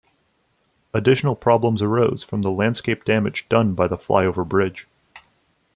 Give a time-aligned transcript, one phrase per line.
[0.95, 4.87] Additional problems arose from the landscape damage done by the flyover bridge.